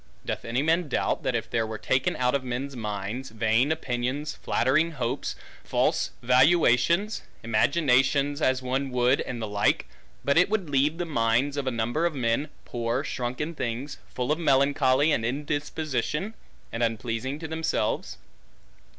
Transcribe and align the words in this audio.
Doth 0.25 0.45
any 0.45 0.63
man 0.63 0.87
doubt, 0.89 1.21
that 1.21 1.35
if 1.35 1.47
there 1.47 1.67
were 1.67 1.77
taken 1.77 2.15
out 2.15 2.33
of 2.33 2.43
men's 2.43 2.75
minds, 2.75 3.29
vain 3.29 3.71
opinions, 3.71 4.33
flattering 4.33 4.93
hopes, 4.93 5.35
false 5.63 6.09
valuations, 6.23 7.21
imaginations 7.43 8.41
as 8.41 8.63
one 8.63 8.89
would, 8.89 9.21
and 9.21 9.39
the 9.39 9.47
like, 9.47 9.85
but 10.25 10.39
it 10.39 10.49
would 10.49 10.71
leave 10.71 10.97
the 10.97 11.05
minds, 11.05 11.55
of 11.55 11.67
a 11.67 11.69
number 11.69 12.07
of 12.07 12.15
men, 12.15 12.49
poor 12.65 13.03
shrunken 13.03 13.53
things, 13.53 13.99
full 14.11 14.31
of 14.31 14.39
melancholy 14.39 15.11
and 15.11 15.23
indisposition, 15.23 16.33
and 16.71 16.81
unpleasing 16.81 17.37
to 17.37 17.47
themselves? 17.47 18.17